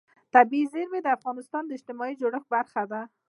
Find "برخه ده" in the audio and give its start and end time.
2.55-3.01